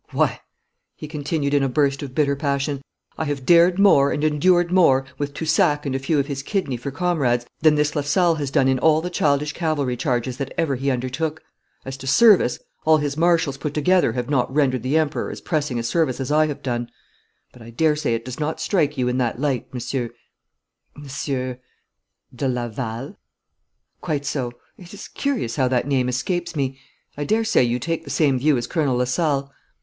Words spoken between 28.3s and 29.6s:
view as Colonel Lasalle?'